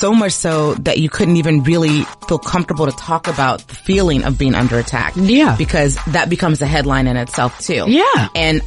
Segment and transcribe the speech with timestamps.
[0.00, 4.24] so much so that you couldn't even really feel comfortable to talk about the feeling
[4.24, 5.12] of being under attack.
[5.16, 5.56] Yeah.
[5.56, 7.84] Because that becomes a headline in itself too.
[7.86, 8.28] Yeah.
[8.34, 8.62] And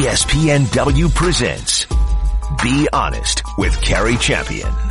[0.00, 1.86] ESPNW presents
[2.62, 4.89] Be Honest with Cari Champion.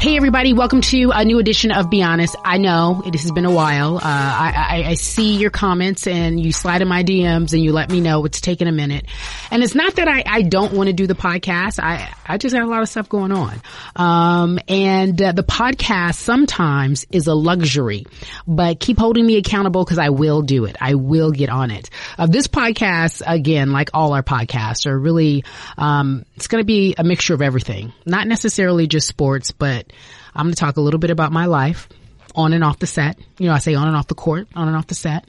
[0.00, 2.34] Hey everybody, welcome to a new edition of Be Honest.
[2.42, 3.98] I know it has been a while.
[3.98, 7.72] Uh, I, I, I, see your comments and you slide in my DMs and you
[7.72, 9.04] let me know it's taken a minute.
[9.50, 11.78] And it's not that I, I don't want to do the podcast.
[11.78, 13.60] I, I just have a lot of stuff going on.
[13.94, 18.06] Um, and uh, the podcast sometimes is a luxury,
[18.46, 20.76] but keep holding me accountable because I will do it.
[20.80, 21.90] I will get on it.
[22.16, 25.44] Uh, this podcast, again, like all our podcasts are really,
[25.76, 29.89] um, it's going to be a mixture of everything, not necessarily just sports, but
[30.34, 31.88] I'm going to talk a little bit about my life
[32.34, 33.18] on and off the set.
[33.38, 35.26] You know, I say on and off the court, on and off the set.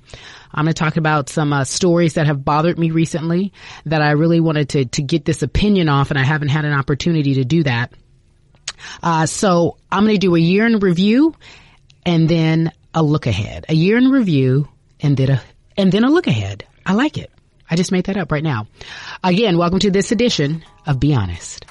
[0.53, 3.53] I'm going to talk about some uh, stories that have bothered me recently
[3.85, 6.73] that I really wanted to to get this opinion off, and I haven't had an
[6.73, 7.93] opportunity to do that.
[9.01, 11.35] Uh, so I'm going to do a year in review,
[12.05, 13.65] and then a look ahead.
[13.69, 14.67] A year in review,
[14.99, 15.41] and then a
[15.77, 16.65] and then a look ahead.
[16.85, 17.31] I like it.
[17.69, 18.67] I just made that up right now.
[19.23, 21.65] Again, welcome to this edition of Be Honest.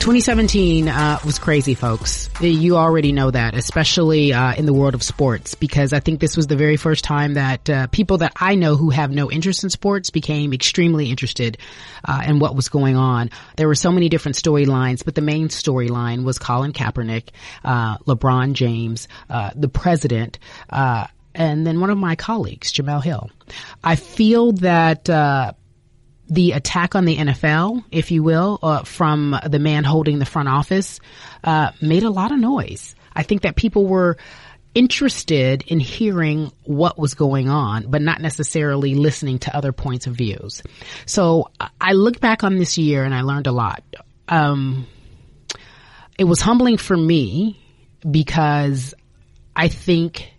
[0.00, 2.30] 2017 uh, was crazy, folks.
[2.40, 6.38] You already know that, especially uh, in the world of sports, because I think this
[6.38, 9.62] was the very first time that uh, people that I know who have no interest
[9.62, 11.58] in sports became extremely interested
[12.02, 13.28] uh, in what was going on.
[13.56, 17.28] There were so many different storylines, but the main storyline was Colin Kaepernick,
[17.62, 20.38] uh, LeBron James, uh, the president,
[20.70, 23.30] and then one of my colleagues, Jemele Hill.
[23.84, 25.10] I feel that
[26.30, 30.48] the attack on the NFL, if you will, uh, from the man holding the front
[30.48, 31.00] office,
[31.42, 32.94] uh, made a lot of noise.
[33.12, 34.16] I think that people were
[34.72, 40.14] interested in hearing what was going on, but not necessarily listening to other points of
[40.14, 40.62] views.
[41.06, 43.82] So I look back on this year and I learned a lot.
[44.28, 44.86] Um,
[46.16, 47.60] it was humbling for me
[48.08, 48.94] because
[49.56, 50.32] I think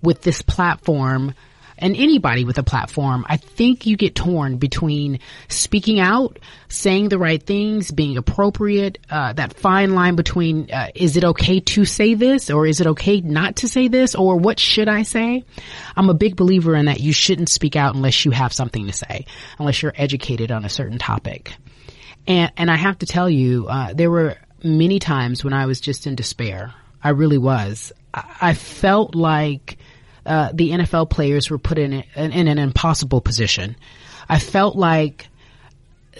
[0.00, 1.34] with this platform,
[1.82, 6.38] and anybody with a platform, I think you get torn between speaking out,
[6.68, 11.58] saying the right things, being appropriate, uh, that fine line between uh, is it okay
[11.58, 15.02] to say this or is it okay not to say this or what should I
[15.02, 15.44] say?
[15.96, 18.92] I'm a big believer in that you shouldn't speak out unless you have something to
[18.92, 19.26] say,
[19.58, 21.52] unless you're educated on a certain topic.
[22.28, 25.80] And and I have to tell you, uh, there were many times when I was
[25.80, 26.72] just in despair.
[27.02, 27.92] I really was.
[28.14, 29.78] I, I felt like
[30.24, 33.76] uh, the NFL players were put in, in, in an impossible position.
[34.28, 35.28] I felt like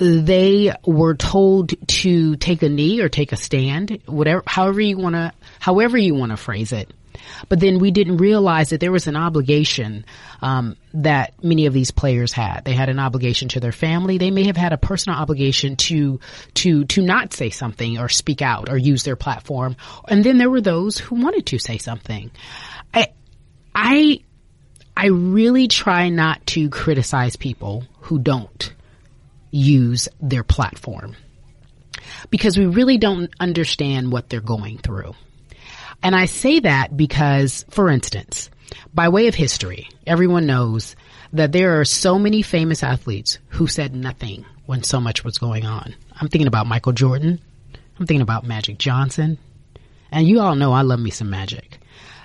[0.00, 5.14] they were told to take a knee or take a stand, whatever, however you want
[5.14, 6.92] to, however you want to phrase it.
[7.48, 10.04] But then we didn't realize that there was an obligation
[10.40, 12.62] um, that many of these players had.
[12.64, 14.18] They had an obligation to their family.
[14.18, 16.20] They may have had a personal obligation to
[16.54, 19.76] to to not say something or speak out or use their platform.
[20.08, 22.30] And then there were those who wanted to say something.
[22.94, 23.08] I,
[23.74, 24.20] I,
[24.96, 28.72] I really try not to criticize people who don't
[29.50, 31.16] use their platform
[32.30, 35.14] because we really don't understand what they're going through.
[36.02, 38.50] And I say that because, for instance,
[38.92, 40.96] by way of history, everyone knows
[41.32, 45.64] that there are so many famous athletes who said nothing when so much was going
[45.64, 45.94] on.
[46.20, 47.40] I'm thinking about Michael Jordan.
[47.98, 49.38] I'm thinking about Magic Johnson.
[50.10, 51.78] And you all know I love me some magic.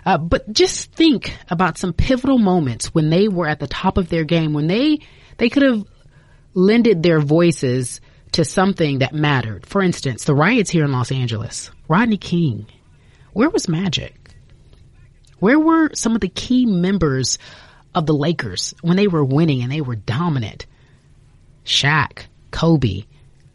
[0.08, 4.08] Uh, but just think about some pivotal moments when they were at the top of
[4.08, 5.00] their game, when they,
[5.36, 5.84] they could have
[6.54, 8.00] lended their voices
[8.32, 9.66] to something that mattered.
[9.66, 12.68] For instance, the riots here in Los Angeles, Rodney King.
[13.34, 14.16] Where was Magic?
[15.40, 17.38] Where were some of the key members
[17.94, 20.68] of the Lakers when they were winning and they were dominant?
[21.66, 23.04] Shaq, Kobe,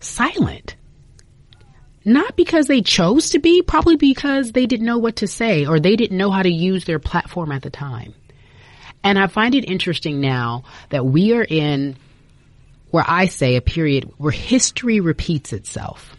[0.00, 0.76] silent.
[2.04, 5.78] Not because they chose to be, probably because they didn't know what to say or
[5.78, 8.14] they didn't know how to use their platform at the time.
[9.04, 11.96] And I find it interesting now that we are in
[12.90, 16.14] where I say a period where history repeats itself.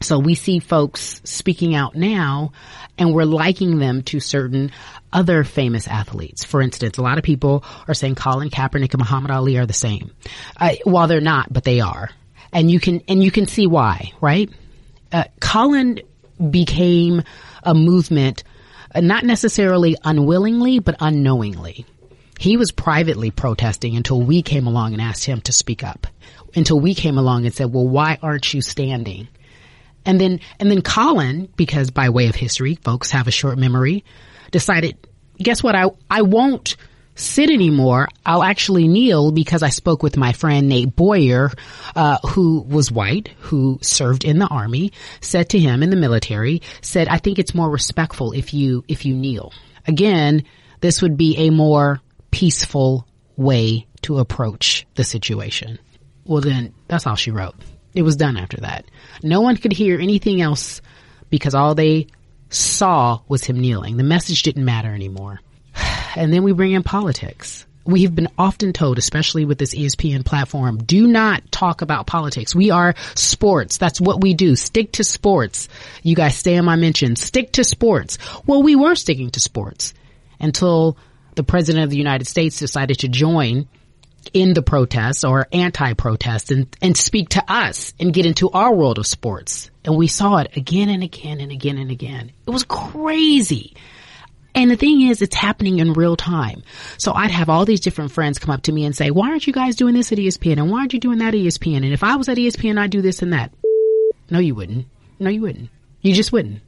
[0.00, 2.52] So we see folks speaking out now
[2.98, 4.72] and we're liking them to certain
[5.12, 6.44] other famous athletes.
[6.44, 9.72] For instance, a lot of people are saying Colin Kaepernick and Muhammad Ali are the
[9.72, 10.10] same.
[10.56, 12.10] Uh, while they're not, but they are.
[12.52, 14.50] And you can, and you can see why, right?
[15.14, 16.00] Uh, Colin
[16.50, 17.22] became
[17.62, 18.42] a movement,
[18.94, 21.86] uh, not necessarily unwillingly, but unknowingly.
[22.38, 26.08] He was privately protesting until we came along and asked him to speak up.
[26.56, 29.28] Until we came along and said, well, why aren't you standing?
[30.04, 34.04] And then, and then Colin, because by way of history, folks have a short memory,
[34.50, 34.98] decided,
[35.38, 35.76] guess what?
[35.76, 36.76] I, I won't
[37.14, 38.08] sit anymore.
[38.24, 41.50] I'll actually kneel because I spoke with my friend Nate Boyer,
[41.94, 46.62] uh, who was white, who served in the army, said to him in the military,
[46.80, 49.52] said, I think it's more respectful if you, if you kneel.
[49.86, 50.44] Again,
[50.80, 52.00] this would be a more
[52.30, 53.06] peaceful
[53.36, 55.78] way to approach the situation.
[56.24, 57.54] Well, then that's all she wrote.
[57.94, 58.86] It was done after that.
[59.22, 60.80] No one could hear anything else
[61.30, 62.08] because all they
[62.48, 63.96] saw was him kneeling.
[63.96, 65.40] The message didn't matter anymore.
[66.16, 67.66] And then we bring in politics.
[67.86, 72.54] We have been often told, especially with this ESPN platform, do not talk about politics.
[72.54, 73.76] We are sports.
[73.76, 74.56] That's what we do.
[74.56, 75.68] Stick to sports.
[76.02, 77.14] You guys stay on my mention.
[77.16, 78.16] Stick to sports.
[78.46, 79.92] Well, we were sticking to sports
[80.40, 80.96] until
[81.34, 83.68] the president of the United States decided to join
[84.32, 88.98] in the protests or anti-protests and, and speak to us and get into our world
[88.98, 89.70] of sports.
[89.84, 92.32] And we saw it again and again and again and again.
[92.46, 93.76] It was crazy.
[94.54, 96.62] And the thing is, it's happening in real time.
[96.96, 99.46] So I'd have all these different friends come up to me and say, why aren't
[99.46, 100.58] you guys doing this at ESPN?
[100.58, 101.78] And why aren't you doing that at ESPN?
[101.78, 103.52] And if I was at ESPN, I'd do this and that.
[104.30, 104.86] No, you wouldn't.
[105.18, 105.70] No, you wouldn't.
[106.02, 106.60] You just wouldn't.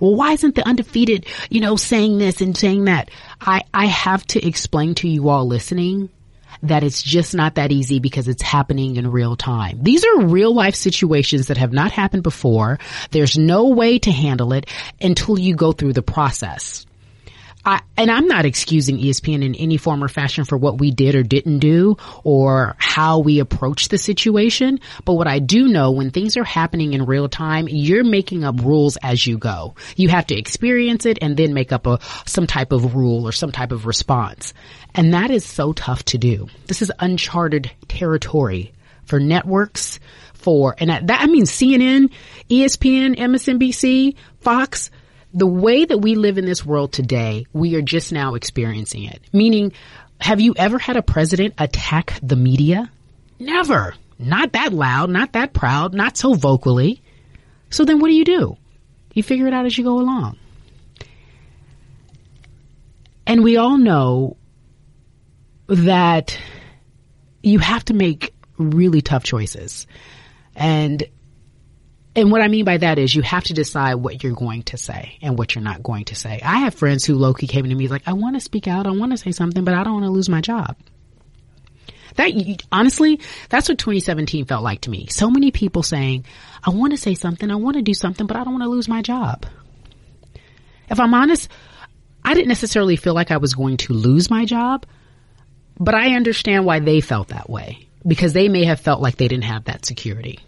[0.00, 3.10] Well, why isn't the undefeated, you know, saying this and saying that?
[3.40, 6.10] I, I have to explain to you all listening
[6.62, 9.78] that it's just not that easy because it's happening in real time.
[9.82, 12.78] These are real life situations that have not happened before.
[13.10, 14.66] There's no way to handle it
[15.00, 16.86] until you go through the process.
[17.66, 21.14] I, and I'm not excusing ESPN in any form or fashion for what we did
[21.14, 24.80] or didn't do or how we approached the situation.
[25.04, 28.60] But what I do know when things are happening in real time, you're making up
[28.60, 29.74] rules as you go.
[29.96, 33.32] You have to experience it and then make up a, some type of rule or
[33.32, 34.52] some type of response.
[34.94, 36.48] And that is so tough to do.
[36.66, 38.72] This is uncharted territory
[39.04, 40.00] for networks,
[40.34, 42.10] for, and that, I mean CNN,
[42.50, 44.90] ESPN, MSNBC, Fox,
[45.34, 49.20] the way that we live in this world today, we are just now experiencing it.
[49.32, 49.72] Meaning,
[50.20, 52.90] have you ever had a president attack the media?
[53.40, 53.94] Never.
[54.16, 57.02] Not that loud, not that proud, not so vocally.
[57.68, 58.56] So then what do you do?
[59.12, 60.38] You figure it out as you go along.
[63.26, 64.36] And we all know
[65.66, 66.38] that
[67.42, 69.88] you have to make really tough choices.
[70.54, 71.02] And
[72.16, 74.76] and what I mean by that is you have to decide what you're going to
[74.76, 76.40] say and what you're not going to say.
[76.42, 78.86] I have friends who Loki came to me like, I want to speak out.
[78.86, 80.76] I want to say something, but I don't want to lose my job.
[82.14, 85.08] That honestly, that's what 2017 felt like to me.
[85.08, 86.26] So many people saying,
[86.62, 87.50] I want to say something.
[87.50, 89.46] I want to do something, but I don't want to lose my job.
[90.88, 91.50] If I'm honest,
[92.24, 94.86] I didn't necessarily feel like I was going to lose my job,
[95.80, 99.26] but I understand why they felt that way because they may have felt like they
[99.26, 100.38] didn't have that security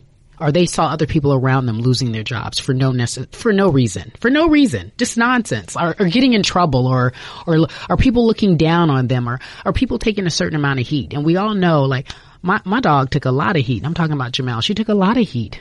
[0.41, 3.71] or they saw other people around them losing their jobs for no necess- for no
[3.71, 7.13] reason, for no reason, just nonsense, or, or, getting in trouble, or
[7.47, 10.87] or are people looking down on them, or are people taking a certain amount of
[10.87, 11.15] heat?
[11.15, 12.09] And we all know, like
[12.43, 13.85] my my dog took a lot of heat.
[13.85, 14.63] I'm talking about Jemele.
[14.63, 15.61] She took a lot of heat.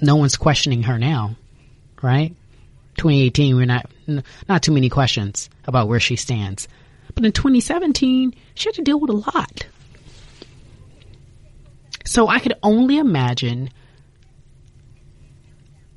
[0.00, 1.36] No one's questioning her now,
[2.02, 2.34] right?
[2.96, 3.90] 2018, we're not
[4.48, 6.66] not too many questions about where she stands,
[7.14, 9.66] but in 2017, she had to deal with a lot.
[12.08, 13.68] So I could only imagine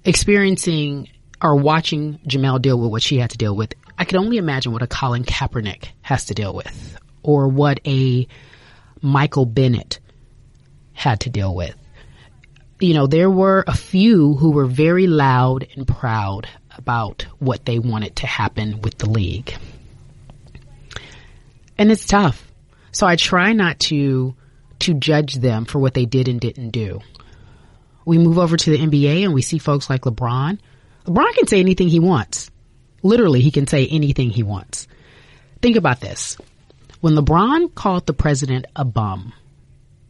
[0.03, 1.07] experiencing
[1.41, 3.73] or watching Jemele deal with what she had to deal with.
[3.97, 8.27] I could only imagine what a Colin Kaepernick has to deal with or what a
[9.01, 10.01] Michael Bennett
[10.91, 11.75] had to deal with.
[12.81, 16.45] You know, there were a few who were very loud and proud
[16.75, 19.55] about what they wanted to happen with the league.
[21.77, 22.51] And it's tough.
[22.91, 24.35] So I try not to
[24.81, 26.99] to judge them for what they did and didn't do.
[28.05, 30.59] We move over to the NBA and we see folks like LeBron.
[31.05, 32.49] LeBron can say anything he wants.
[33.03, 34.87] Literally, he can say anything he wants.
[35.61, 36.37] Think about this.
[37.01, 39.33] When LeBron called the president a bum,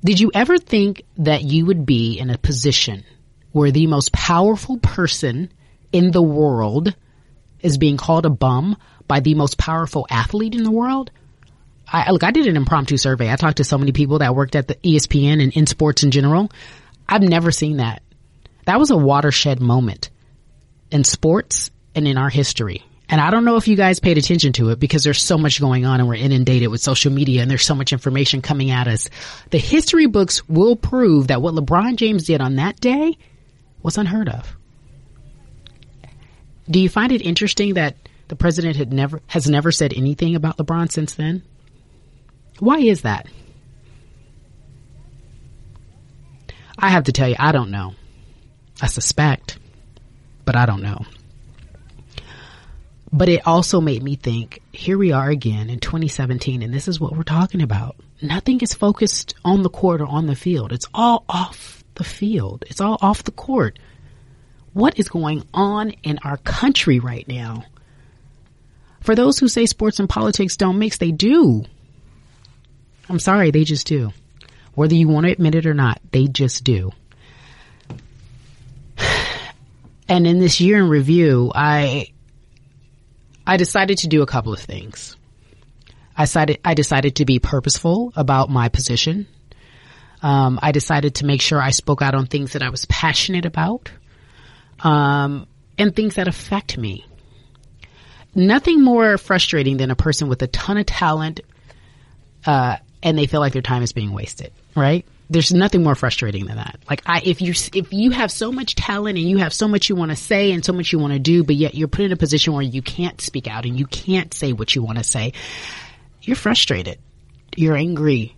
[0.04, 3.04] did you ever think that you would be in a position
[3.52, 5.52] where the most powerful person
[5.92, 6.96] in the world
[7.60, 11.12] is being called a bum by the most powerful athlete in the world?
[11.92, 13.32] I look, I did an impromptu survey.
[13.32, 16.12] I talked to so many people that worked at the ESPN and in sports in
[16.12, 16.52] general.
[17.08, 18.02] I've never seen that.
[18.66, 20.10] That was a watershed moment
[20.90, 22.84] in sports and in our history.
[23.10, 25.60] And I don't know if you guys paid attention to it because there's so much
[25.60, 28.88] going on and we're inundated with social media and there's so much information coming at
[28.88, 29.10] us.
[29.50, 33.18] The history books will prove that what LeBron James did on that day
[33.84, 34.56] was unheard of.
[36.70, 37.98] Do you find it interesting that
[38.30, 41.44] the president had never, has never said anything about LeBron since then?
[42.62, 43.26] Why is that?
[46.78, 47.96] I have to tell you, I don't know.
[48.80, 49.58] I suspect,
[50.46, 51.04] but I don't know.
[53.12, 57.00] But it also made me think, here we are again in 2017, and this is
[57.00, 57.96] what we're talking about.
[58.22, 60.72] Nothing is focused on the court or on the field.
[60.72, 62.64] It's all off the field.
[62.70, 63.80] It's all off the court.
[64.74, 67.66] What is going on in our country right now?
[69.00, 71.66] For those who say sports and politics don't mix, they do.
[73.12, 74.14] I'm sorry, they just do.
[74.74, 76.92] Whether you want to admit it or not, they just do.
[80.08, 82.08] And in this year in review, I
[83.46, 85.16] I decided to do a couple of things.
[86.18, 89.28] I decided I decided to be purposeful about my position.
[90.22, 93.46] Um, I decided to make sure I spoke out on things that I was passionate
[93.46, 93.92] about,
[94.82, 97.06] um, and things that affect me.
[98.36, 101.42] Nothing more frustrating than a person with a ton of talent,
[102.46, 104.52] uh, and they feel like their time is being wasted.
[104.76, 105.06] Right?
[105.32, 106.78] there's nothing more frustrating than that.
[106.90, 109.88] Like I, if you, if you have so much talent and you have so much
[109.88, 112.04] you want to say and so much you want to do, but yet you're put
[112.04, 114.98] in a position where you can't speak out and you can't say what you want
[114.98, 115.32] to say,
[116.22, 117.00] you're frustrated.
[117.56, 118.36] You're angry.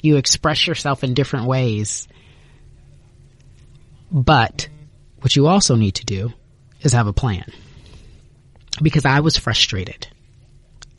[0.00, 2.08] You express yourself in different ways.
[4.10, 4.70] But
[5.20, 6.32] what you also need to do
[6.80, 7.44] is have a plan.
[8.80, 10.08] Because I was frustrated.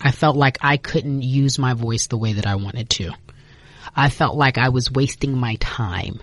[0.04, 3.14] I felt like I couldn't use my voice the way that I wanted to.
[3.96, 6.22] I felt like I was wasting my time.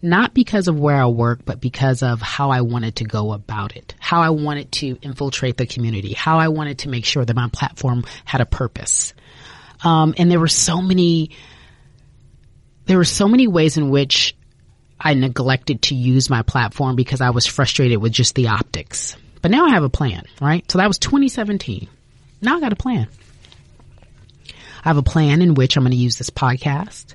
[0.00, 3.76] Not because of where I work, but because of how I wanted to go about
[3.76, 7.36] it, how I wanted to infiltrate the community, how I wanted to make sure that
[7.36, 9.12] my platform had a purpose.
[9.82, 11.30] Um, and there were so many,
[12.86, 14.34] there were so many ways in which
[14.98, 19.16] I neglected to use my platform because I was frustrated with just the optics.
[19.42, 20.70] But now I have a plan, right?
[20.70, 21.88] So that was 2017.
[22.44, 23.08] Now I got a plan.
[24.48, 27.14] I have a plan in which I'm going to use this podcast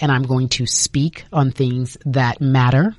[0.00, 2.96] and I'm going to speak on things that matter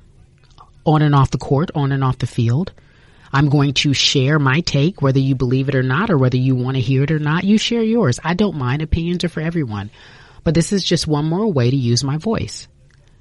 [0.84, 2.72] on and off the court, on and off the field.
[3.32, 6.54] I'm going to share my take, whether you believe it or not, or whether you
[6.54, 7.44] want to hear it or not.
[7.44, 8.20] You share yours.
[8.22, 8.82] I don't mind.
[8.82, 9.90] Opinions are for everyone.
[10.44, 12.68] But this is just one more way to use my voice,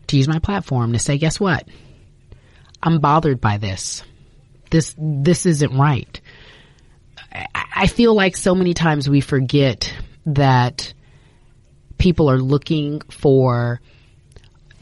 [0.07, 1.67] to use my platform to say, guess what?
[2.81, 4.03] I'm bothered by this.
[4.69, 6.19] This, this isn't right.
[7.33, 9.93] I feel like so many times we forget
[10.25, 10.93] that
[11.97, 13.81] people are looking for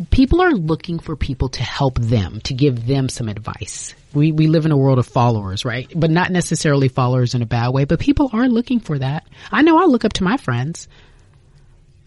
[0.09, 3.93] people are looking for people to help them, to give them some advice.
[4.13, 5.91] We, we live in a world of followers, right?
[5.95, 9.27] But not necessarily followers in a bad way, but people are looking for that.
[9.51, 10.87] I know I look up to my friends.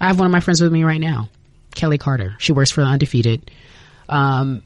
[0.01, 1.29] I have one of my friends with me right now,
[1.75, 2.35] Kelley Carter.
[2.39, 3.51] She works for the Undefeated.
[4.09, 4.63] Um,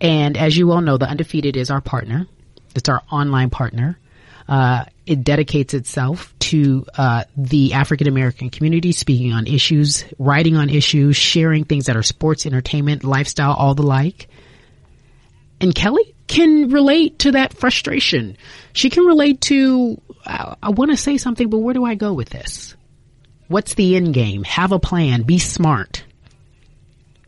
[0.00, 2.26] and as you all know, the Undefeated is our partner.
[2.74, 3.98] It's our online partner.
[4.46, 10.68] Uh, it dedicates itself to uh, the African American community, speaking on issues, writing on
[10.68, 14.28] issues, sharing things that are sports, entertainment, lifestyle, all the like.
[15.60, 18.36] And Kelley can relate to that frustration.
[18.72, 22.12] She can relate to, I, I want to say something, but where do I go
[22.12, 22.74] with this?
[23.48, 24.44] What's the end game?
[24.44, 25.22] Have a plan.
[25.22, 26.04] Be smart.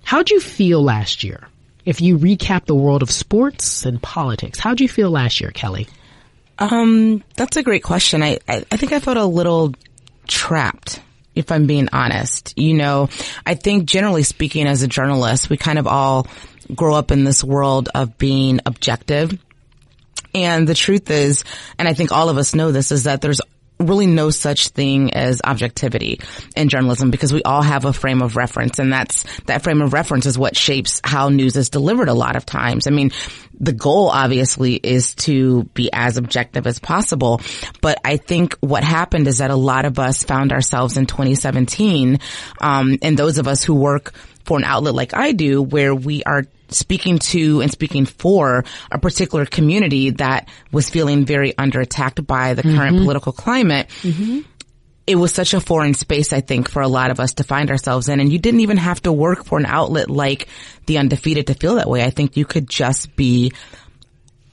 [0.02, 1.48] How'd you feel last year?
[1.84, 5.88] If you recap the world of sports and politics, how'd you feel last year, Kelley?
[6.58, 8.22] Um, that's a great question.
[8.22, 9.74] I, I, I think I felt a little
[10.26, 11.00] trapped
[11.34, 12.54] if I'm being honest.
[12.56, 13.08] You know,
[13.44, 16.26] I think generally speaking as a journalist, we kind of all
[16.74, 19.38] grow up in this world of being objective.
[20.34, 21.44] And the truth is,
[21.78, 23.40] and I think all of us know this, is that there's
[23.78, 26.20] really no such thing as objectivity
[26.56, 29.92] in journalism because we all have a frame of reference and that's, that frame of
[29.92, 32.86] reference is what shapes how news is delivered a lot of times.
[32.86, 33.10] I mean,
[33.58, 37.40] the goal obviously is to be as objective as possible.
[37.80, 42.18] But I think what happened is that a lot of us found ourselves in 2017,
[42.60, 44.14] um, and those of us who work
[44.44, 48.98] for an outlet like I do, where we are speaking to and speaking for a
[48.98, 52.76] particular community that was feeling very under attacked by the mm-hmm.
[52.76, 53.88] current political climate.
[54.02, 54.40] Mm-hmm.
[55.06, 57.70] It was such a foreign space, I think, for a lot of us to find
[57.70, 58.18] ourselves in.
[58.18, 60.48] And you didn't even have to work for an outlet like
[60.86, 62.02] the undefeated to feel that way.
[62.02, 63.52] I think you could just be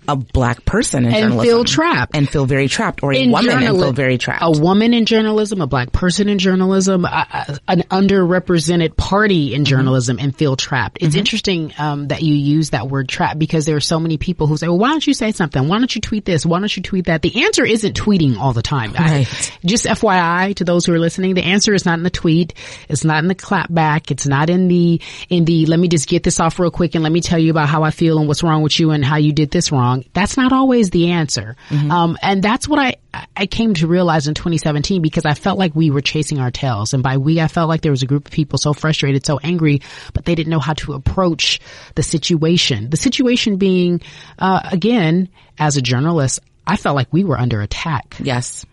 [0.07, 3.31] a black person in and journalism feel trapped and feel very trapped, or a in
[3.31, 4.43] woman journali- and feel very trapped.
[4.43, 9.65] A woman in journalism, a black person in journalism, a, an underrepresented party in mm-hmm.
[9.65, 10.25] journalism, mm-hmm.
[10.25, 10.97] and feel trapped.
[11.01, 11.19] It's mm-hmm.
[11.19, 14.57] interesting um, that you use that word "trapped" because there are so many people who
[14.57, 15.67] say, "Well, why don't you say something?
[15.67, 16.45] Why don't you tweet this?
[16.45, 18.93] Why don't you tweet that?" The answer isn't tweeting all the time.
[18.93, 19.27] Right.
[19.27, 22.53] I, just FYI to those who are listening, the answer is not in the tweet.
[22.89, 24.11] It's not in the clapback.
[24.11, 25.65] It's not in the in the.
[25.65, 27.83] Let me just get this off real quick and let me tell you about how
[27.83, 30.05] I feel and what's wrong with you and how you did this wrong wrong.
[30.13, 31.55] That's not always the answer.
[31.69, 31.91] Mm-hmm.
[31.91, 32.95] Um, and that's what I,
[33.35, 36.93] I came to realize in 2017 because I felt like we were chasing our tails.
[36.93, 39.39] And by we, I felt like there was a group of people so frustrated, so
[39.39, 39.81] angry,
[40.13, 41.59] but they didn't know how to approach
[41.95, 42.89] the situation.
[42.89, 44.01] The situation being,
[44.39, 48.15] uh, again, as a journalist, I felt like we were under attack.
[48.19, 48.65] Yes.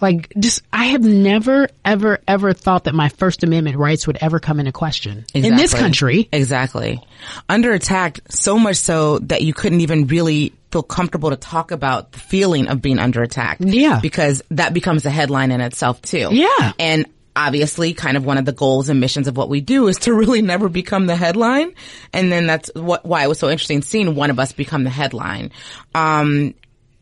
[0.00, 4.38] Like just, I have never, ever, ever thought that my First Amendment rights would ever
[4.38, 6.28] come into question in this country.
[6.32, 7.02] Exactly.
[7.48, 12.12] Under attack so much so that you couldn't even really feel comfortable to talk about
[12.12, 13.58] the feeling of being under attack.
[13.60, 14.00] Yeah.
[14.00, 16.28] Because that becomes a headline in itself too.
[16.30, 16.72] Yeah.
[16.78, 19.96] And obviously kind of one of the goals and missions of what we do is
[19.98, 21.72] to really never become the headline.
[22.12, 24.90] And then that's what, why it was so interesting seeing one of us become the
[24.90, 25.52] headline.
[25.94, 26.54] Um,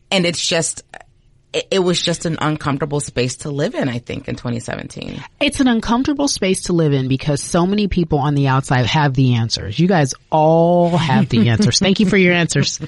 [0.09, 0.83] and it's just,
[1.53, 5.23] it, was just an uncomfortable space to live in, I think, in 2017.
[5.39, 9.13] It's an uncomfortable space to live in because so many people on the outside have
[9.13, 9.79] the answers.
[9.79, 11.79] You guys all have the answers.
[11.79, 12.79] Thank you for your answers.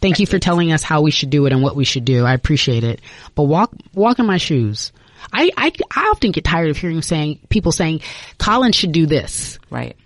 [0.00, 2.24] Thank you for telling us how we should do it and what we should do.
[2.24, 3.00] I appreciate it.
[3.34, 4.92] But walk, walk in my shoes.
[5.32, 8.00] I, I, I often get tired of hearing saying, people saying,
[8.38, 9.58] Colin should do this.
[9.70, 9.96] Right.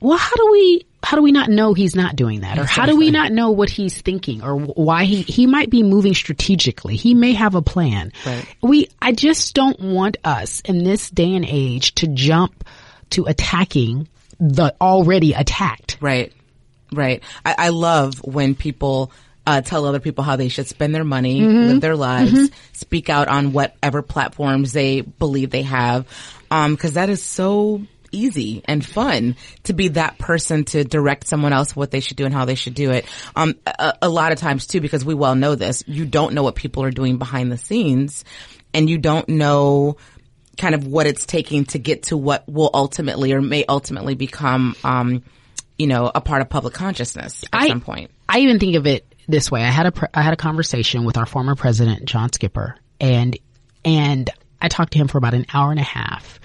[0.00, 2.58] Well, how do we, how do we not know he's not doing that?
[2.58, 5.82] Or how do we not know what he's thinking or why he, he might be
[5.82, 6.96] moving strategically.
[6.96, 8.12] He may have a plan.
[8.24, 8.46] Right.
[8.62, 12.64] We, I just don't want us in this day and age to jump
[13.10, 14.08] to attacking
[14.40, 15.98] the already attacked.
[16.00, 16.32] Right.
[16.92, 17.22] Right.
[17.44, 19.12] I, I love when people
[19.46, 21.68] uh, tell other people how they should spend their money, mm-hmm.
[21.68, 22.54] live their lives, mm-hmm.
[22.72, 26.06] speak out on whatever platforms they believe they have,
[26.50, 27.82] um, because that is so
[28.14, 32.24] easy and fun to be that person to direct someone else what they should do
[32.24, 33.06] and how they should do it.
[33.34, 36.42] Um, a, a lot of times too, because we well know this, you don't know
[36.42, 38.24] what people are doing behind the scenes,
[38.72, 39.96] and you don't know
[40.56, 44.76] kind of what it's taking to get to what will ultimately or may ultimately become,
[44.84, 45.22] um,
[45.78, 48.10] you know, a part of public consciousness at I- some point.
[48.28, 49.62] I even think of it this way.
[49.62, 53.36] I had a I had a conversation with our former president John Skipper, and
[53.84, 54.30] and
[54.60, 56.40] I talked to him for about an hour and a half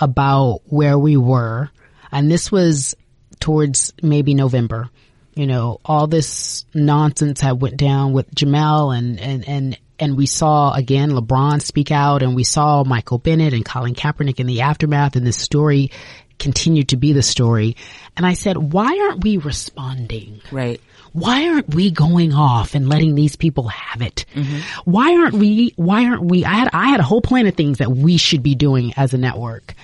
[0.00, 1.70] about where we were,
[2.12, 2.94] and this was
[3.40, 4.90] towards maybe November.
[5.34, 10.26] You know, all this nonsense had went down with Jemele and and and and we
[10.26, 14.62] saw again LeBron speak out, and we saw Michael Bennett and Colin Kaepernick in the
[14.62, 15.90] aftermath, and this story
[16.38, 17.76] continued to be the story.
[18.16, 20.40] And I said, why aren't we responding?
[20.50, 20.80] Right.
[21.12, 24.24] Why aren't we going off and letting these people have it?
[24.34, 24.90] Mm-hmm.
[24.90, 27.78] Why aren't we, why aren't we, I had, I had a whole plan of things
[27.78, 29.74] that we should be doing as a network.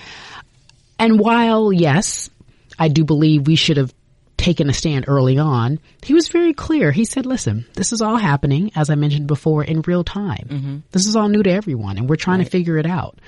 [0.99, 2.31] And while, yes,
[2.79, 3.93] I do believe we should have
[4.37, 6.93] taken a stand early on, he was very clear.
[6.93, 10.47] He said, listen, this is all happening, as I mentioned before, in real time.
[10.49, 10.79] Mm-hmm.
[10.91, 13.19] This is all new to everyone and we're trying to figure it out.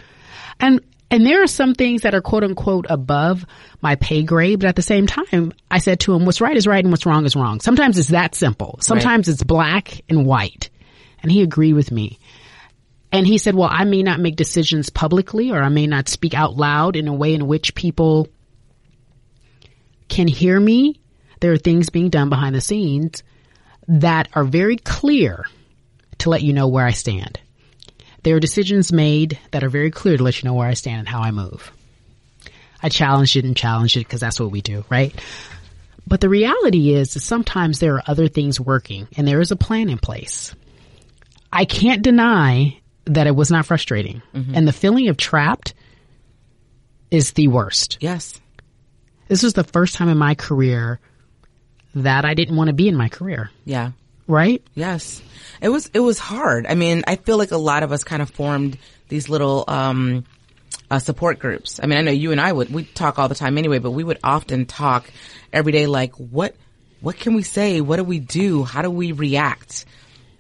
[0.61, 3.45] And, and there are some things that are quote unquote above
[3.81, 6.67] my pay grade, but at the same time, I said to him, what's right is
[6.67, 7.61] right and what's wrong is wrong.
[7.61, 8.79] Sometimes it's that simple.
[8.81, 10.71] Sometimes it's black and white.
[11.23, 12.19] And he agreed with me.
[13.13, 16.35] And he said, well, I may not make decisions publicly or I may not speak
[16.35, 18.29] out loud in a way in which people
[20.09, 21.01] can hear me.
[21.41, 23.23] There are things being done behind the scenes
[23.87, 25.45] that are very clear
[26.19, 27.39] to let you know where I stand.
[28.27, 30.99] There are decisions made that are very clear to let you know where I stand
[30.99, 31.71] and how I move.
[32.83, 35.15] I challenged it and challenged it because that's what we do, right?
[36.09, 39.57] But the reality is that sometimes there are other things working and there is a
[39.57, 40.57] plan in place.
[41.53, 44.23] I can't deny that it was not frustrating.
[44.35, 44.57] Mm-hmm.
[44.57, 45.75] And the feeling of trapped
[47.13, 47.99] is the worst.
[48.01, 48.41] Yes.
[49.29, 50.99] This was the first time in my career
[51.95, 53.93] that I didn't want to be in my career, Yeah.
[54.27, 54.63] Right?
[54.75, 55.23] Yes.
[55.61, 56.67] It was, it was hard.
[56.67, 60.25] I mean, I feel like a lot of us kind of formed these little, um,
[60.91, 61.81] uh, support groups.
[61.83, 63.91] I mean, I know you and I would, we talk all the time anyway, but
[63.91, 65.11] we would often talk
[65.53, 66.55] every day like, what,
[67.01, 67.81] what can we say?
[67.81, 68.65] What do we do?
[68.65, 69.85] How do we react?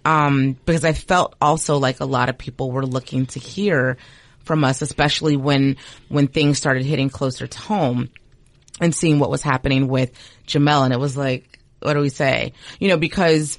[0.04, 3.96] Um, because I felt also like a lot of people were looking to hear
[4.44, 5.76] from us, especially when,
[6.08, 8.10] when things started hitting closer to home
[8.80, 10.12] and seeing what was happening with
[10.46, 10.84] Jemele.
[10.84, 12.52] And it was like, what do we say?
[12.78, 13.58] You know, because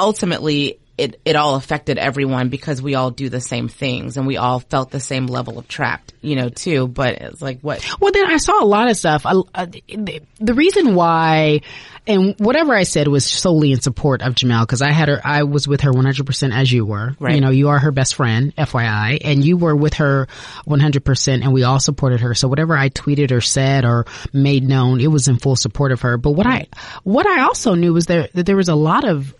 [0.00, 4.36] ultimately it, it all affected everyone because we all do the same things and we
[4.36, 6.86] all felt the same level of trapped, you know, too.
[6.88, 7.82] But it's like, what?
[7.98, 9.24] Well, then I saw a lot of stuff.
[9.24, 11.62] I, uh, the, the reason why,
[12.06, 15.44] and whatever I said was solely in support of Jemele because I had her, I
[15.44, 17.16] was with her 100% as you were.
[17.18, 17.34] Right.
[17.34, 20.28] You know, you are her best friend, FYI, and you were with her
[20.66, 22.34] 100% and we all supported her.
[22.34, 26.02] So whatever I tweeted or said or made known, it was in full support of
[26.02, 26.18] her.
[26.18, 26.66] But what I,
[27.04, 29.34] what I also knew was there, that there was a lot of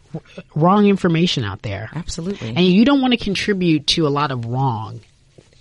[0.55, 1.91] wrong information out there.
[1.95, 2.49] Absolutely.
[2.49, 5.01] And you don't want to contribute to a lot of wrong.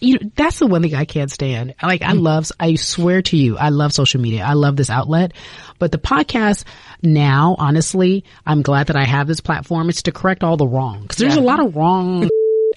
[0.02, 1.76] You know, that's the one thing I can't stand.
[1.84, 2.22] Like, I mm.
[2.22, 4.46] love, I swear to you, I love social media.
[4.46, 5.34] I love this outlet.
[5.78, 6.64] But the podcast
[7.02, 9.90] now, honestly, I'm glad that I have this platform.
[9.90, 11.06] It's to correct all the wrong.
[11.08, 11.42] Cause there's Yeah.
[11.42, 12.30] a lot of wrong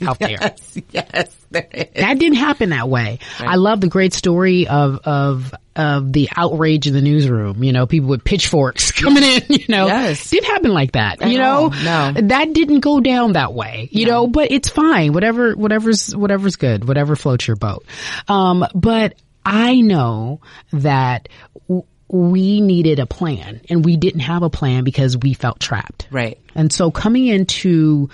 [0.08, 0.30] out there.
[0.30, 1.36] Yes, yes.
[1.50, 3.18] That didn't happen that way.
[3.38, 7.62] I love the great story of, of, of the outrage in the newsroom.
[7.62, 9.86] You know, people with pitchforks coming in, you know.
[9.86, 10.30] Yes.
[10.30, 11.20] Didn't happen like that.
[11.28, 11.64] you know?
[11.64, 11.70] all.
[11.70, 12.12] No.
[12.22, 13.88] That didn't go down that way.
[13.92, 15.12] You know, but it's fine.
[15.12, 16.86] Whatever, whatever's, whatever's good.
[16.88, 17.84] Whatever floats your boat.
[18.28, 20.40] Um, but I know
[20.72, 21.28] that
[21.68, 26.06] w- we needed a plan and we didn't have a plan because we felt trapped.
[26.10, 26.38] Right.
[26.54, 28.08] And so coming into,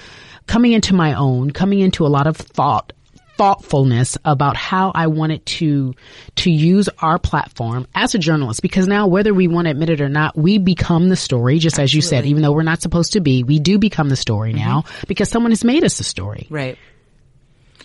[0.48, 2.92] coming into my own, coming into a lot of thought,
[3.37, 5.94] thoughtfulness about how I wanted to,
[6.37, 10.00] to use our platform as a journalist because now whether we want to admit it
[10.00, 13.12] or not, we become the story, just as you said, even though we're not supposed
[13.12, 14.66] to be, we do become the story mm-hmm.
[14.66, 16.48] now because someone has made us the story.
[16.50, 16.76] Right.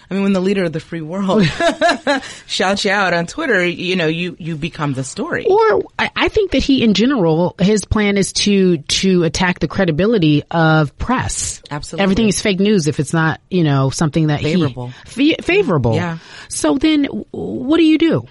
[0.09, 1.45] I mean, when the leader of the free world
[2.47, 5.45] shouts you out on Twitter, you know, you, you become the story.
[5.45, 9.67] Or I, I think that he, in general, his plan is to to attack the
[9.67, 11.61] credibility of press.
[11.71, 12.03] Absolutely.
[12.03, 14.91] everything is fake news if it's not, you know, something that he- Favorable.
[15.05, 15.95] Favorable.
[15.95, 16.17] Yeah.
[16.49, 18.27] So then, what do you do?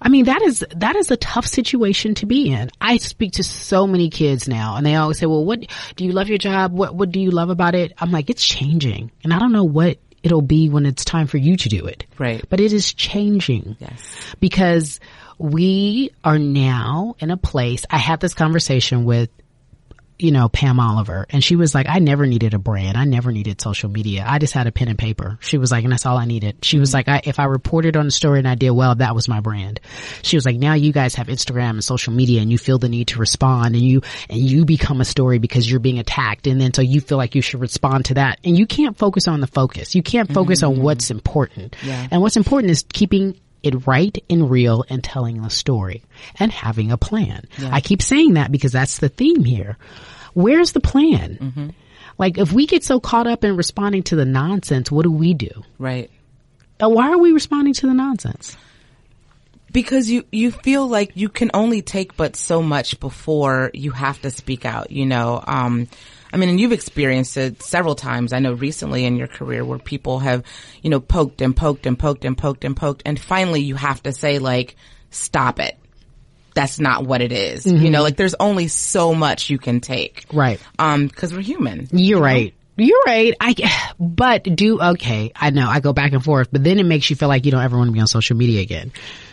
[0.00, 2.70] I mean, that is, that is a tough situation to be in.
[2.80, 5.60] I speak to so many kids now and they always say, well, what,
[5.96, 6.72] do you love your job?
[6.72, 7.92] What, what do you love about it?
[7.98, 11.36] I'm like, it's changing and I don't know what it'll be when it's time for
[11.38, 12.04] you to do it.
[12.18, 12.44] Right.
[12.48, 14.34] But it is changing Yes.
[14.40, 15.00] because
[15.38, 17.84] we are now in a place.
[17.90, 19.30] I had this conversation with,
[20.18, 22.96] you know, Pam Oliver and she was like, I never needed a brand.
[22.96, 24.24] I never needed social media.
[24.26, 25.38] I just had a pen and paper.
[25.40, 26.64] She was like, and that's all I needed.
[26.64, 29.14] She was like, I, if I reported on the story and I did well, that
[29.14, 29.80] was my brand.
[30.22, 32.88] She was like, now you guys have Instagram and social media and you feel the
[32.88, 36.46] need to respond and you, and you become a story because you're being attacked.
[36.46, 39.28] And then so you feel like you should respond to that and you can't focus
[39.28, 39.94] on the focus.
[39.94, 40.82] You can't focus on mm-hmm.
[40.82, 41.76] what's important.
[41.82, 42.08] Yeah.
[42.10, 46.02] And what's important is keeping it right and real and telling the story
[46.38, 47.44] and having a plan.
[47.62, 49.76] I keep saying that because that's the theme here.
[50.34, 51.74] Where's the plan?
[52.18, 55.34] Like if we get so caught up in responding to the nonsense, what do we
[55.34, 55.62] do?
[55.78, 56.10] Right.
[56.80, 58.56] And why are we responding to the nonsense?
[59.72, 64.20] because you you feel like you can only take but so much before you have
[64.22, 65.88] to speak out you know um
[66.32, 69.78] i mean and you've experienced it several times i know recently in your career where
[69.78, 70.42] people have
[70.82, 74.02] you know poked and poked and poked and poked and poked and finally you have
[74.02, 74.76] to say like
[75.10, 75.76] stop it
[76.54, 77.66] that's not what it is.
[77.66, 80.60] you know like there's only so much you can take Right.
[80.78, 82.54] um because we're human You're right.
[82.80, 83.34] You're right.
[83.40, 83.56] I,
[83.98, 85.32] but do, okay.
[85.34, 87.50] I know I go back and forth, but then it makes you feel like you
[87.50, 88.92] don't ever want to be on social media again,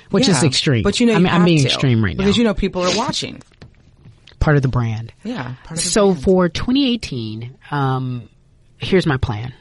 [0.10, 0.81] which is extreme.
[0.81, 2.23] but you know I you mean, I'm being to, extreme right now.
[2.23, 3.43] because you know people are watching
[4.45, 5.12] part of the brand.
[5.23, 6.23] yeah part of the So brand.
[6.23, 8.29] for 2018, um,
[8.77, 9.53] here's my plan.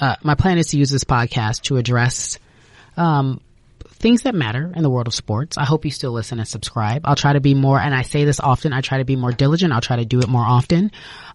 [0.00, 2.38] Uh, my plan is to use this podcast to address,
[2.96, 3.40] um,
[3.88, 5.56] things that matter in the world of sports.
[5.56, 7.02] I hope you still listen and subscribe.
[7.04, 9.32] I'll try to be more, and I say this often, I try to be more
[9.32, 9.72] diligent.
[9.72, 10.90] I'll try to do it more often.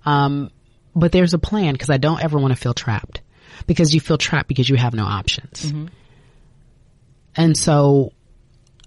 [0.05, 0.51] Um,
[0.95, 3.21] but there's a plan because I don't ever want to feel trapped
[3.65, 5.73] because you feel trapped because you have no options.
[7.35, 8.11] And so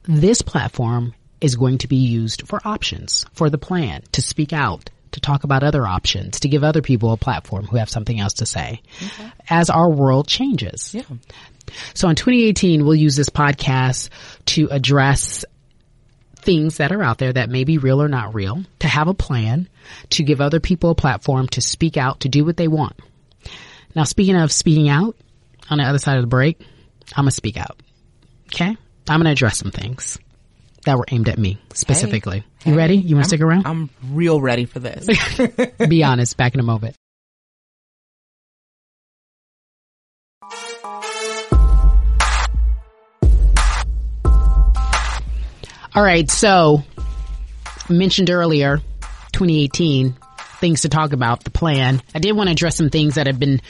[0.05, 4.89] this platform is going to be used for options, for the plan, to speak out,
[5.11, 8.35] to talk about other options, to give other people a platform who have something else
[8.35, 8.81] to say
[9.51, 10.95] as our world changes.
[10.95, 11.03] yeah
[11.95, 14.09] So in 2018, we'll use this podcast
[14.47, 15.45] to address
[16.37, 19.15] things that are out there that may be real or not real, to have a
[19.15, 19.69] plan,
[20.11, 22.99] to give other people a platform to speak out, to do what they want.
[23.95, 25.17] Now, speaking of speaking out,
[25.69, 26.61] on the other side of the break,
[27.17, 27.81] I'm going to speak out.
[28.47, 28.77] Okay?
[29.09, 30.19] I'm going to address some things
[30.85, 32.45] that were aimed at me specifically.
[32.65, 32.97] You ready?
[32.97, 33.67] You want to stick around?
[33.67, 35.07] i'm real ready for this
[35.89, 36.37] Be honest.
[36.37, 36.97] Back in a moment.
[45.95, 46.31] All right.
[46.31, 46.83] So
[47.89, 48.79] mentioned earlier,
[49.33, 50.17] 2018
[50.59, 52.01] things to talk about the plan.
[52.15, 53.61] I did want to address some things that have been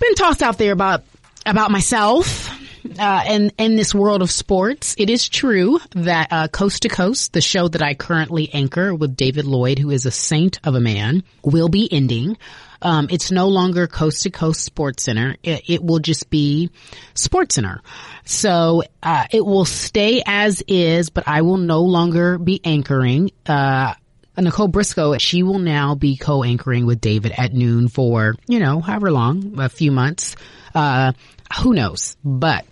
[0.00, 1.04] been tossed out there about
[1.46, 2.50] about myself
[2.98, 4.94] uh, and in this world of sports.
[4.98, 9.16] It is true that uh, Coast to Coast, the show that I currently anchor with
[9.16, 12.36] David Lloyd, who is a saint of a man, will be ending.
[12.80, 15.36] Um, it's no longer Coast to Coast SportsCenter.
[15.42, 16.70] It, it will just be
[17.14, 17.78] SportsCenter.
[18.24, 23.30] So uh, it will stay as is, but I will no longer be anchoring.
[23.46, 23.94] Uh,
[24.36, 29.12] Nicole Briscoe, she will now be co-anchoring with David at noon for, you know, however
[29.12, 30.36] long, a few months.
[30.74, 31.12] Uh,
[31.60, 32.16] who knows?
[32.24, 32.64] But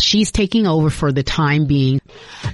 [0.00, 2.00] she's taking over for the time being.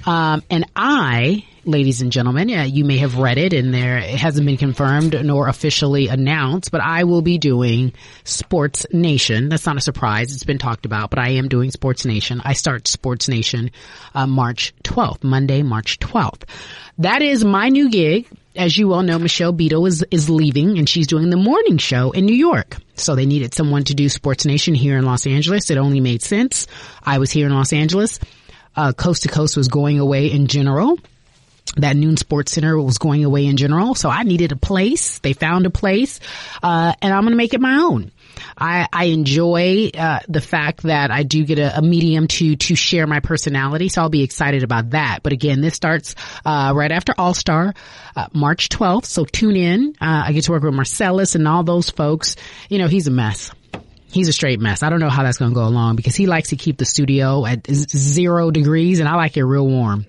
[0.05, 2.49] Um, and I ladies and gentlemen.
[2.49, 6.71] Yeah, you may have read it and there it hasn't been confirmed nor officially announced,
[6.71, 9.49] but I will be doing SportsNation.
[9.49, 10.33] That's not a surprise.
[10.33, 12.41] It's been talked about, but I am doing SportsNation.
[12.43, 13.71] I start SportsNation
[14.13, 16.43] uh, March 12th, Monday, March 12th.
[16.99, 18.27] That is my new gig.
[18.55, 22.11] As you all know, Michelle Beadle is, is leaving and she's doing the morning show
[22.11, 22.77] in New York.
[22.93, 25.69] So they needed someone to do SportsNation here in Los Angeles.
[25.69, 26.67] It only made sense.
[27.03, 28.19] I was here in Los Angeles.
[28.73, 30.97] Uh, Coast to Coast was going away in general
[31.77, 33.95] that noon SportsCenter was going away in general.
[33.95, 35.19] So I needed a place.
[35.19, 36.19] They found a place,
[36.63, 38.11] uh, and I'm going to make it my own.
[38.57, 42.75] I, I enjoy uh, the fact that I do get a, a, medium to to
[42.75, 45.19] share my personality, so I'll be excited about that.
[45.23, 47.73] But again, this starts uh, right after All Star,
[48.15, 49.05] uh, March 12th.
[49.05, 49.95] So tune in.
[50.01, 52.35] Uh, I get to work with Marcellus and all those folks.
[52.69, 53.51] You know, he's a mess.
[54.07, 54.81] He's a straight mess.
[54.83, 56.85] I don't know how that's going to go along because he likes to keep the
[56.85, 60.05] studio at zero degrees, and I like it real warm.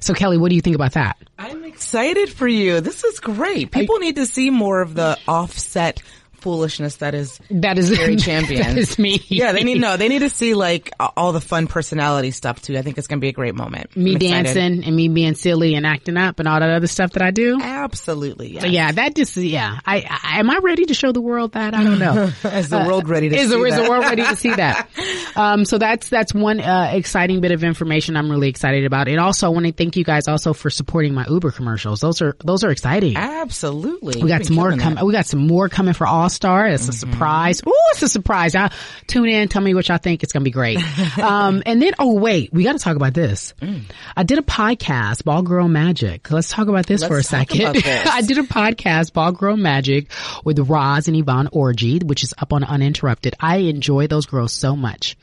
[0.00, 1.16] So Kelley, what do you think about that?
[1.38, 2.80] I'm excited for you.
[2.80, 3.70] This is great.
[3.70, 6.02] People I, need to see more of the offset
[6.40, 8.62] foolishness that is that is very champion.
[8.66, 9.20] that is me.
[9.28, 9.96] Yeah, they need no.
[9.96, 12.76] They need to see like all the fun personality stuff too.
[12.76, 13.96] I think it's going to be a great moment.
[13.96, 17.22] Me dancing and me being silly and acting up and all that other stuff that
[17.22, 17.60] I do.
[17.60, 18.54] Absolutely.
[18.54, 18.62] Yes.
[18.62, 19.78] So yeah, that just yeah.
[19.84, 21.74] I, I, am I ready to show the world that?
[21.74, 22.32] I don't know.
[22.44, 24.54] is the world ready to uh, is, see the, is the world ready to see
[24.54, 24.88] that?
[25.36, 29.08] Um, so that's that's one uh, exciting bit of information I'm really excited about.
[29.08, 32.00] And also, I want to thank you guys also for supporting my Uber commercials.
[32.00, 33.16] Those are those are exciting.
[33.16, 34.22] Absolutely.
[34.22, 35.04] We got some more coming.
[35.04, 36.66] We got some more coming for All Star.
[36.66, 36.90] It's mm-hmm.
[36.90, 37.62] a surprise.
[37.66, 38.54] Ooh, it's a surprise.
[38.54, 38.70] I,
[39.06, 39.48] tune in.
[39.48, 40.22] Tell me what y'all think.
[40.22, 40.78] It's gonna be great.
[41.18, 43.54] um, and then oh wait, we got to talk about this.
[43.60, 43.82] Mm.
[44.16, 46.30] I did a podcast, Ball Girl Magic.
[46.30, 47.76] Let's talk about this Let's for a second.
[47.84, 50.10] I did a podcast, Ball Girl Magic,
[50.44, 53.34] with Roz and Yvonne Orji, which is up on Uninterrupted.
[53.40, 55.16] I enjoy those girls so much.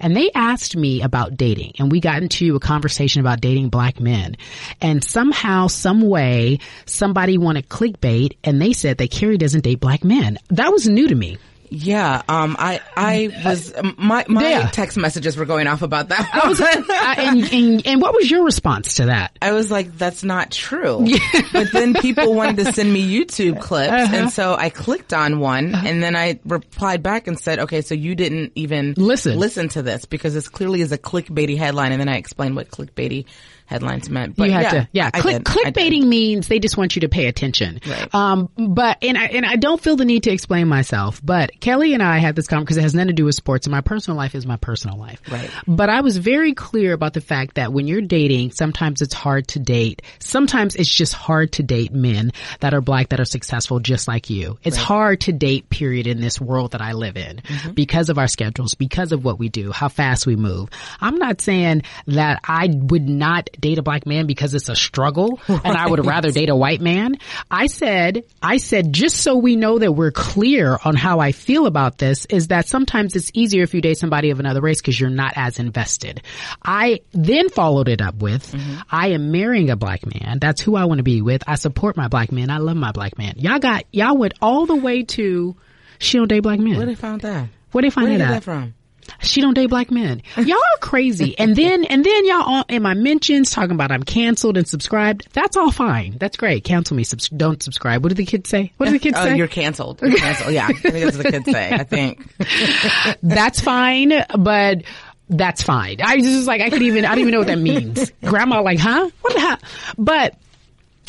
[0.00, 4.00] And they asked me about dating and we got into a conversation about dating black
[4.00, 4.36] men.
[4.80, 10.04] And somehow, some way, somebody wanted clickbait and they said that Cari doesn't date black
[10.04, 10.38] men.
[10.52, 11.38] That was new to me.
[11.74, 14.68] Yeah, um, I I was my my yeah.
[14.68, 16.28] text messages were going off about that.
[16.44, 19.38] I was, uh, and, and, and what was your response to that?
[19.40, 21.06] I was like, that's not true.
[21.52, 24.14] but then people wanted to send me YouTube clips, uh-huh.
[24.14, 25.88] and so I clicked on one, uh-huh.
[25.88, 29.80] and then I replied back and said, okay, so you didn't even listen listen to
[29.80, 33.24] this because this clearly is a clickbaity headline, and then I explained what clickbaity
[33.66, 34.36] headlines meant.
[34.36, 35.10] But you had yeah, to, yeah.
[35.10, 37.80] Click, clickbaiting means they just want you to pay attention.
[37.86, 38.14] Right.
[38.14, 41.20] Um, but and I and I don't feel the need to explain myself.
[41.22, 43.66] But Kelley and I had this conversation because it has nothing to do with sports,
[43.66, 45.20] and my personal life is my personal life.
[45.30, 45.50] Right.
[45.66, 49.48] But I was very clear about the fact that when you're dating, sometimes it's hard
[49.48, 50.02] to date.
[50.18, 54.30] Sometimes it's just hard to date men that are black that are successful, just like
[54.30, 54.58] you.
[54.62, 54.86] It's right.
[54.86, 55.68] hard to date.
[55.70, 56.06] Period.
[56.06, 57.72] In this world that I live in, mm-hmm.
[57.72, 60.68] because of our schedules, because of what we do, how fast we move.
[61.00, 65.40] I'm not saying that I would not date a black man because it's a struggle
[65.48, 65.60] right.
[65.64, 67.16] and I would rather date a white man.
[67.50, 71.66] I said, I said, just so we know that we're clear on how I feel
[71.66, 74.98] about this is that sometimes it's easier if you date somebody of another race because
[74.98, 76.22] you're not as invested.
[76.64, 78.80] I then followed it up with, mm-hmm.
[78.90, 80.38] I am marrying a black man.
[80.40, 81.42] That's who I want to be with.
[81.46, 82.50] I support my black man.
[82.50, 83.34] I love my black man.
[83.36, 85.56] Y'all got, y'all went all the way to
[85.98, 86.76] she don't date black men.
[86.76, 87.48] Where they found that?
[87.70, 88.74] Where they find Where that, that from?
[89.20, 90.22] She don't date black men.
[90.36, 91.38] Y'all are crazy.
[91.38, 95.28] and then, and then y'all in my mentions talking about I'm canceled and subscribed.
[95.32, 96.18] That's all fine.
[96.18, 96.64] That's great.
[96.64, 97.04] Cancel me.
[97.04, 98.02] Subs- don't subscribe.
[98.02, 98.72] What do the kids say?
[98.76, 99.36] What do the kids oh, say?
[99.36, 100.00] You're canceled.
[100.02, 100.54] You're canceled.
[100.54, 100.66] Yeah.
[100.68, 101.70] I think that's what the kids say.
[101.72, 103.18] I think.
[103.22, 104.82] that's fine, but
[105.28, 106.00] that's fine.
[106.02, 108.12] I just like, I could even, I don't even know what that means.
[108.24, 109.08] Grandma like, huh?
[109.20, 109.58] What the hell?
[109.96, 110.36] But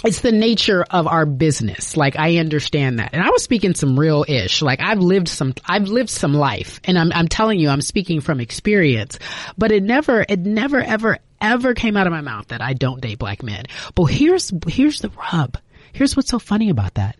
[0.03, 1.95] it's the nature of our business.
[1.95, 3.13] Like I understand that.
[3.13, 4.61] And I was speaking some real ish.
[4.61, 8.21] Like I've lived some, I've lived some life and I'm, I'm telling you, I'm speaking
[8.21, 9.19] from experience,
[9.57, 13.01] but it never, it never ever, ever came out of my mouth that I don't
[13.01, 13.65] date black men.
[13.95, 15.57] But here's, here's the rub.
[15.93, 17.17] Here's what's so funny about that.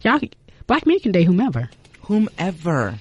[0.00, 0.20] Y'all,
[0.66, 1.70] black men can date whomever.
[2.02, 2.98] Whomever.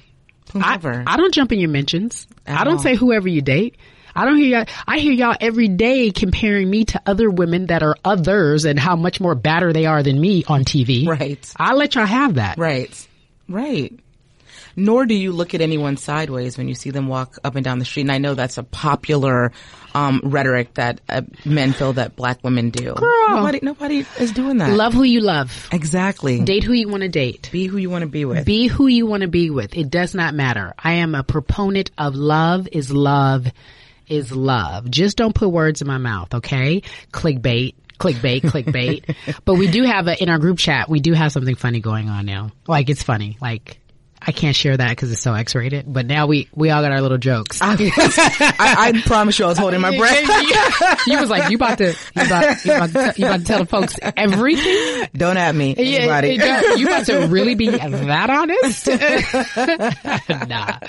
[0.51, 1.03] Whomever.
[1.07, 2.27] I, I don't jump in your mentions.
[2.45, 2.79] At I don't all.
[2.79, 3.75] say whoever you date.
[4.15, 4.65] I don't hear y'all.
[4.87, 8.95] I hear y'all every day comparing me to other women that are others and how
[8.95, 11.07] much more badder they are than me on TV.
[11.07, 11.53] Right.
[11.57, 12.57] I let y'all have that.
[12.57, 13.07] Right.
[13.49, 13.93] Right.
[14.75, 17.79] Nor do you look at anyone sideways when you see them walk up and down
[17.79, 18.03] the street.
[18.03, 19.51] And I know that's a popular
[19.93, 22.93] um, rhetoric that uh, men feel that black women do.
[22.93, 23.29] Girl.
[23.29, 24.71] Nobody, nobody is doing that.
[24.71, 25.69] Love who you love.
[25.71, 26.43] Exactly.
[26.43, 27.49] Date who you want to date.
[27.51, 28.45] Be who you want to be with.
[28.45, 29.77] Be who you want to be with.
[29.77, 30.73] It does not matter.
[30.77, 33.47] I am a proponent of love is love
[34.07, 34.89] is love.
[34.89, 36.81] Just don't put words in my mouth, okay?
[37.11, 39.15] Clickbait, clickbait, clickbait.
[39.45, 42.09] but we do have a, in our group chat, we do have something funny going
[42.09, 42.51] on now.
[42.67, 43.37] Like it's funny.
[43.41, 43.79] Like
[44.25, 45.91] I can't share that because it's so X-rated.
[45.91, 47.59] But now we we all got our little jokes.
[47.61, 47.75] I,
[48.59, 51.07] I, promise you, I was holding my breath.
[51.07, 53.59] you was like, you about to, you about, you about, to, you about to tell
[53.59, 55.09] the folks everything.
[55.13, 56.35] Don't at me, anybody.
[56.35, 58.87] Yeah, you about to really be that honest?
[60.47, 60.79] nah,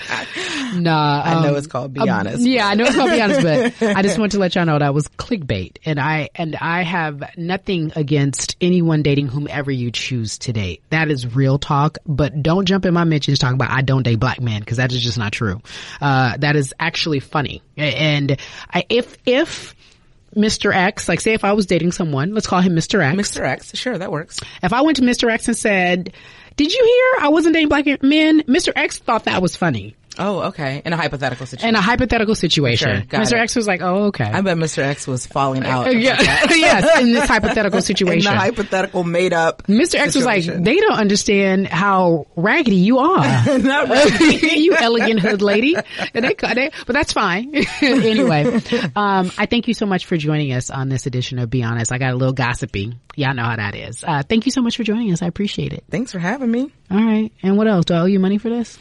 [0.79, 1.21] nah.
[1.23, 2.45] I know um, it's called Be um, Honest.
[2.45, 4.79] Yeah, I know it's called Be Honest, but I just want to let y'all know
[4.79, 10.37] that was clickbait, and I and I have nothing against anyone dating whomever you choose
[10.39, 10.81] to date.
[10.89, 14.19] That is real talk, but don't jump in my mentions talking about I don't date
[14.19, 15.61] black men because that is just not true.
[15.99, 18.37] Uh, that is actually funny, and
[18.73, 19.75] I, if if
[20.35, 20.73] Mr.
[20.73, 23.01] X, like say if I was dating someone, let's call him Mr.
[23.01, 23.17] X.
[23.17, 23.41] Mr.
[23.41, 24.39] X, sure, that works.
[24.61, 25.31] If I went to Mr.
[25.31, 26.13] X and said,
[26.55, 28.43] did you hear I wasn't dating black men?
[28.43, 28.71] Mr.
[28.75, 29.95] X thought that was funny.
[30.17, 30.81] Oh, okay.
[30.85, 31.69] In a hypothetical situation.
[31.69, 33.07] In a hypothetical situation.
[33.09, 33.33] Sure, Mr.
[33.33, 33.39] It.
[33.39, 34.25] X was like, oh, okay.
[34.25, 34.79] I bet Mr.
[34.79, 35.95] X was falling out.
[35.95, 36.17] yeah.
[36.49, 38.31] yes, in this hypothetical situation.
[38.31, 39.63] In the hypothetical made up.
[39.63, 39.95] Mr.
[39.95, 43.57] X was like, they don't understand how raggedy you are.
[43.59, 44.59] Not raggedy.
[44.59, 45.75] you elegant hood lady.
[46.13, 47.53] And they, they, but that's fine.
[47.81, 48.61] anyway,
[48.95, 51.91] um, I thank you so much for joining us on this edition of Be Honest.
[51.91, 52.93] I got a little gossipy.
[53.15, 54.03] Y'all know how that is.
[54.03, 55.21] Uh, thank you so much for joining us.
[55.21, 55.83] I appreciate it.
[55.89, 56.71] Thanks for having me.
[56.91, 57.31] All right.
[57.41, 57.85] And what else?
[57.85, 58.77] Do I owe you money for this?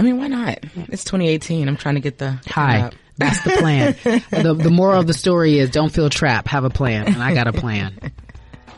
[0.00, 0.60] I mean, why not?
[0.88, 1.68] It's 2018.
[1.68, 2.90] I'm trying to get the hi.
[3.18, 3.96] That's the plan.
[4.30, 6.48] the, the moral of the story is don't feel trapped.
[6.48, 7.06] Have a plan.
[7.06, 7.98] And I got a plan.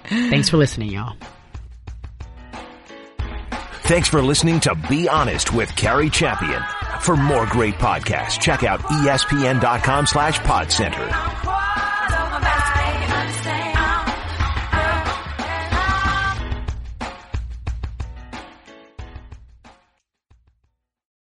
[0.07, 1.15] Thanks for listening, y'all.
[3.85, 6.61] Thanks for listening to Be Honest with Cari Champion.
[7.03, 11.52] For more great podcasts, check out espn.com slash podcenter.